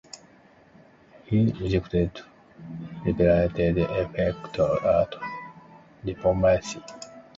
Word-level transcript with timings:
He 1.25 1.51
rejected 1.61 2.19
repeated 3.05 3.77
efforts 3.77 4.57
at 4.83 5.13
diplomacy. 6.03 6.81